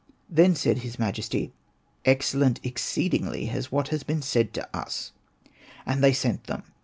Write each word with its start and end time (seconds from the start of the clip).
Then 0.31 0.55
said 0.55 0.79
his 0.79 0.97
majesty," 0.97 1.53
Excel 2.11 2.41
lent 2.41 2.59
exceedingly 2.65 3.49
is 3.51 3.71
what 3.71 3.89
has 3.89 4.01
been 4.01 4.23
said 4.23 4.51
to 4.55 4.67
us;" 4.75 5.11
and 5.85 6.03
they 6.03 6.11
sent 6.11 6.45
them. 6.45 6.63